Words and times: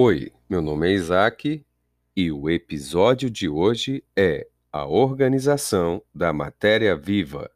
Oi, 0.00 0.32
meu 0.48 0.62
nome 0.62 0.88
é 0.88 0.92
Isaac 0.92 1.66
e 2.14 2.30
o 2.30 2.48
episódio 2.48 3.28
de 3.28 3.48
hoje 3.48 4.04
é 4.16 4.46
a 4.72 4.86
organização 4.86 6.00
da 6.14 6.32
matéria 6.32 6.94
viva. 6.94 7.50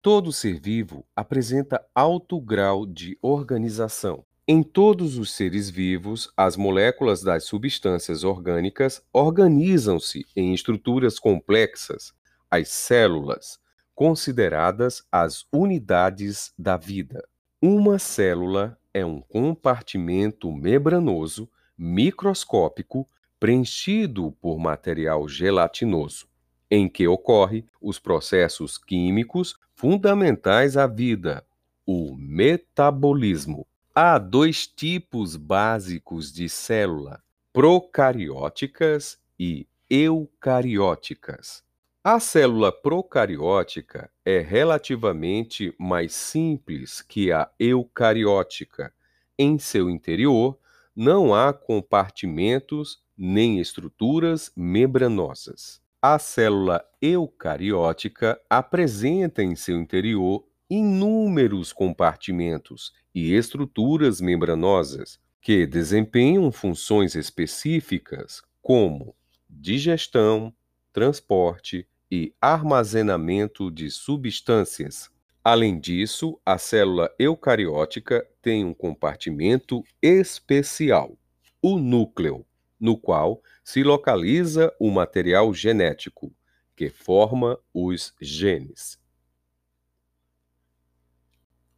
Todo 0.00 0.30
ser 0.30 0.60
vivo 0.60 1.04
apresenta 1.16 1.84
alto 1.92 2.40
grau 2.40 2.86
de 2.86 3.18
organização. 3.20 4.24
Em 4.46 4.62
todos 4.62 5.16
os 5.16 5.32
seres 5.32 5.70
vivos, 5.70 6.30
as 6.36 6.54
moléculas 6.54 7.22
das 7.22 7.44
substâncias 7.44 8.24
orgânicas 8.24 9.02
organizam-se 9.10 10.26
em 10.36 10.52
estruturas 10.52 11.18
complexas, 11.18 12.12
as 12.50 12.68
células, 12.68 13.58
consideradas 13.94 15.02
as 15.10 15.46
unidades 15.50 16.52
da 16.58 16.76
vida. 16.76 17.26
Uma 17.58 17.98
célula 17.98 18.78
é 18.92 19.02
um 19.02 19.18
compartimento 19.18 20.52
membranoso, 20.52 21.48
microscópico, 21.78 23.08
preenchido 23.40 24.30
por 24.42 24.58
material 24.58 25.26
gelatinoso, 25.26 26.28
em 26.70 26.86
que 26.86 27.08
ocorrem 27.08 27.66
os 27.80 27.98
processos 27.98 28.76
químicos 28.76 29.56
fundamentais 29.74 30.76
à 30.76 30.86
vida, 30.86 31.46
o 31.86 32.14
metabolismo. 32.14 33.66
Há 33.96 34.18
dois 34.18 34.66
tipos 34.66 35.36
básicos 35.36 36.32
de 36.32 36.48
célula: 36.48 37.22
procarióticas 37.52 39.20
e 39.38 39.68
eucarióticas. 39.88 41.62
A 42.02 42.18
célula 42.18 42.72
procariótica 42.72 44.10
é 44.24 44.40
relativamente 44.40 45.72
mais 45.78 46.12
simples 46.12 47.02
que 47.02 47.30
a 47.30 47.48
eucariótica. 47.56 48.92
Em 49.38 49.60
seu 49.60 49.88
interior, 49.88 50.58
não 50.94 51.32
há 51.32 51.52
compartimentos 51.52 53.00
nem 53.16 53.60
estruturas 53.60 54.50
membranosas. 54.56 55.80
A 56.02 56.18
célula 56.18 56.84
eucariótica 57.00 58.40
apresenta 58.50 59.40
em 59.40 59.54
seu 59.54 59.78
interior 59.78 60.44
inúmeros 60.74 61.72
compartimentos 61.72 62.92
e 63.14 63.32
estruturas 63.32 64.20
membranosas 64.20 65.20
que 65.40 65.66
desempenham 65.66 66.50
funções 66.50 67.14
específicas 67.14 68.42
como 68.60 69.14
digestão, 69.48 70.52
transporte 70.92 71.86
e 72.10 72.34
armazenamento 72.40 73.70
de 73.70 73.90
substâncias. 73.90 75.10
Além 75.44 75.78
disso, 75.78 76.40
a 76.44 76.58
célula 76.58 77.10
eucariótica 77.18 78.26
tem 78.40 78.64
um 78.64 78.74
compartimento 78.74 79.84
especial, 80.02 81.16
o 81.60 81.78
núcleo, 81.78 82.44
no 82.80 82.96
qual 82.96 83.42
se 83.62 83.82
localiza 83.82 84.74
o 84.80 84.90
material 84.90 85.52
genético, 85.54 86.32
que 86.74 86.88
forma 86.88 87.58
os 87.72 88.14
genes. 88.20 89.03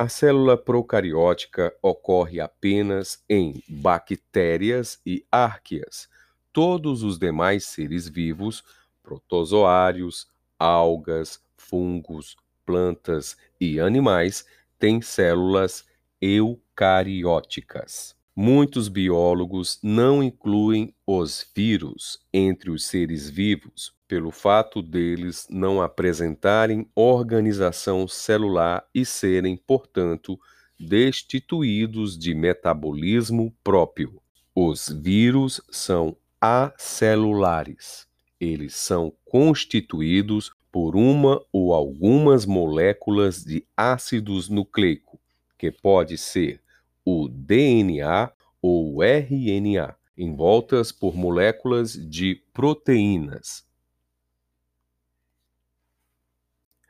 A 0.00 0.08
célula 0.08 0.56
procariótica 0.56 1.76
ocorre 1.82 2.40
apenas 2.40 3.22
em 3.28 3.62
bactérias 3.68 4.98
e 5.04 5.26
árqueas. 5.30 6.08
Todos 6.54 7.02
os 7.02 7.18
demais 7.18 7.66
seres 7.66 8.08
vivos, 8.08 8.64
protozoários, 9.02 10.26
algas, 10.58 11.38
fungos, 11.54 12.34
plantas 12.64 13.36
e 13.60 13.78
animais, 13.78 14.46
têm 14.78 15.02
células 15.02 15.84
eucarióticas. 16.18 18.16
Muitos 18.34 18.88
biólogos 18.88 19.78
não 19.82 20.22
incluem 20.22 20.94
os 21.06 21.46
vírus 21.54 22.24
entre 22.32 22.70
os 22.70 22.86
seres 22.86 23.28
vivos, 23.28 23.94
pelo 24.10 24.32
fato 24.32 24.82
deles 24.82 25.46
não 25.48 25.80
apresentarem 25.80 26.90
organização 26.96 28.08
celular 28.08 28.84
e 28.92 29.04
serem, 29.04 29.56
portanto, 29.56 30.36
destituídos 30.76 32.18
de 32.18 32.34
metabolismo 32.34 33.54
próprio. 33.62 34.20
Os 34.52 34.88
vírus 34.88 35.60
são 35.70 36.16
acelulares. 36.40 38.08
Eles 38.40 38.74
são 38.74 39.12
constituídos 39.24 40.50
por 40.72 40.96
uma 40.96 41.40
ou 41.52 41.72
algumas 41.72 42.44
moléculas 42.44 43.44
de 43.44 43.64
ácidos 43.76 44.48
nucleico, 44.48 45.20
que 45.56 45.70
pode 45.70 46.18
ser 46.18 46.60
o 47.04 47.28
DNA 47.28 48.28
ou 48.60 48.96
o 48.96 49.02
RNA, 49.04 49.94
envoltas 50.18 50.90
por 50.90 51.14
moléculas 51.14 51.92
de 51.92 52.42
proteínas. 52.52 53.69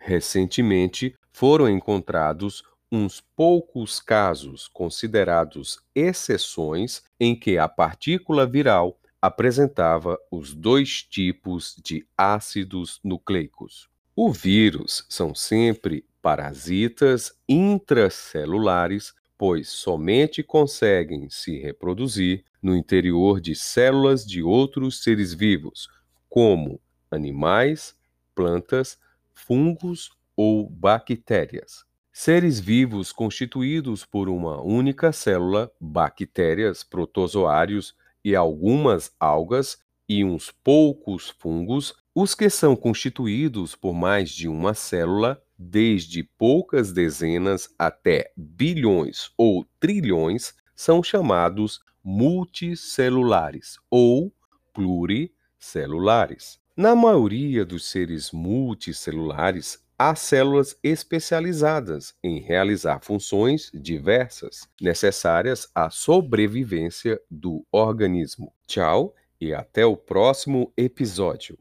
Recentemente, 0.00 1.15
foram 1.31 1.69
encontrados 1.69 2.65
uns 2.91 3.22
poucos 3.37 4.00
casos 4.00 4.66
considerados 4.66 5.78
exceções 5.94 7.05
em 7.21 7.38
que 7.38 7.59
a 7.59 7.69
partícula 7.69 8.47
viral 8.47 8.99
apresentava 9.22 10.19
os 10.31 10.55
dois 10.55 11.03
tipos 11.03 11.77
de 11.84 12.06
ácidos 12.16 12.99
nucleicos. 13.05 13.88
O 14.16 14.33
vírus 14.33 15.05
são 15.09 15.34
sempre 15.34 16.05
parasitas 16.22 17.32
intracelulares, 17.49 19.15
pois 19.37 19.69
somente 19.69 20.43
conseguem 20.43 21.28
se 21.31 21.59
reproduzir 21.59 22.44
no 22.62 22.75
interior 22.75 23.41
de 23.41 23.55
células 23.55 24.27
de 24.27 24.43
outros 24.43 25.03
seres 25.03 25.32
vivos, 25.32 25.88
como 26.28 26.81
animais, 27.11 27.94
plantas, 28.34 28.99
fungos 29.47 30.11
ou 30.37 30.69
bactérias. 30.69 31.84
Seres 32.12 32.61
vivos 32.61 33.12
constituídos 33.12 34.05
por 34.05 34.28
uma 34.28 34.61
única 34.61 35.12
célula, 35.12 35.71
bactérias, 35.81 36.83
protozoários 36.83 37.95
e 38.25 38.37
algumas 38.37 39.12
algas 39.19 39.79
e 40.09 40.25
uns 40.25 40.50
poucos 40.50 41.31
fungos, 41.31 41.95
os 42.15 42.34
que 42.34 42.50
são 42.50 42.75
constituídos 42.75 43.75
por 43.75 43.95
mais 43.95 44.31
de 44.31 44.49
uma 44.49 44.75
célula, 44.75 45.41
desde 45.59 46.23
poucas 46.23 46.93
dezenas 46.93 47.73
até 47.79 48.33
bilhões 48.37 49.31
ou 49.37 49.65
trilhões, 49.79 50.53
são 50.75 51.03
chamados 51.03 51.81
multicelulares 52.03 53.79
ou 53.91 54.33
pluricelulares. 54.73 56.59
Na 56.81 56.97
maioria 56.97 57.63
dos 57.63 57.91
seres 57.91 58.33
multicelulares, 58.33 59.85
há 59.99 60.15
células 60.15 60.79
especializadas 60.83 62.15
em 62.25 62.41
realizar 62.41 63.01
funções 63.03 63.71
diversas 63.75 64.67
necessárias 64.81 65.69
à 65.75 65.91
sobrevivência 65.91 67.21
do 67.31 67.67
organismo. 67.71 68.51
Tchau 68.67 69.15
e 69.39 69.53
até 69.53 69.85
o 69.85 69.95
próximo 69.95 70.73
episódio. 70.75 71.59